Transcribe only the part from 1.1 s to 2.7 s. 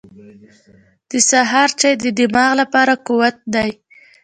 سهار چای د دماغ